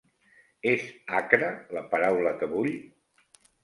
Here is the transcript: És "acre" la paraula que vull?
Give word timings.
És 0.71 0.85
"acre" 1.21 1.53
la 1.79 1.87
paraula 1.95 2.35
que 2.43 2.53
vull? 2.59 2.77